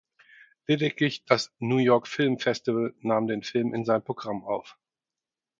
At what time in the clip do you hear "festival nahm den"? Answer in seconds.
2.39-3.43